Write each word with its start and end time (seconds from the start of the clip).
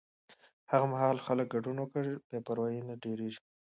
هغه 0.71 0.85
مهال 0.93 1.15
چې 1.19 1.25
خلک 1.27 1.45
ګډون 1.55 1.77
وکړي، 1.79 2.11
بې 2.29 2.39
پروایي 2.47 2.81
نه 2.87 2.95
ډېرېږي. 3.03 3.39